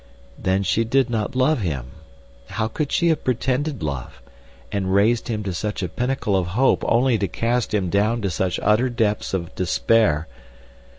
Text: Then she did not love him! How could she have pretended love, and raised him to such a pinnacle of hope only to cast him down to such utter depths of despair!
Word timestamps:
Then 0.39 0.63
she 0.63 0.83
did 0.83 1.11
not 1.11 1.35
love 1.35 1.61
him! 1.61 1.91
How 2.47 2.67
could 2.67 2.91
she 2.91 3.09
have 3.09 3.23
pretended 3.23 3.83
love, 3.83 4.19
and 4.71 4.91
raised 4.91 5.27
him 5.27 5.43
to 5.43 5.53
such 5.53 5.83
a 5.83 5.87
pinnacle 5.89 6.35
of 6.35 6.47
hope 6.57 6.83
only 6.87 7.19
to 7.19 7.27
cast 7.27 7.71
him 7.71 7.87
down 7.91 8.19
to 8.23 8.31
such 8.31 8.59
utter 8.63 8.89
depths 8.89 9.31
of 9.35 9.53
despair! 9.53 10.27